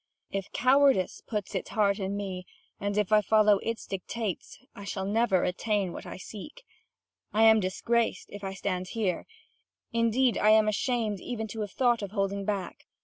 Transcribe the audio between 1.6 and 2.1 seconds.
heart